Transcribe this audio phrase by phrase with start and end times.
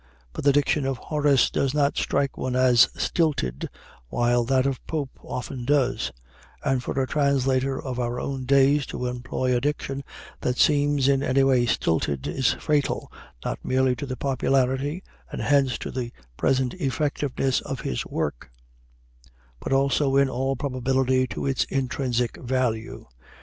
[0.33, 3.69] But the diction of Horace does not strike one as stilted,
[4.07, 6.11] while that of Pope often does;
[6.63, 10.03] and for a translator of our own days to employ a diction
[10.39, 13.11] that seems in any way stilted is fatal
[13.45, 18.49] not merely to the popularity and hence to the present effectiveness of his work,
[19.59, 23.05] but also, in all probability, to its intrinsic value.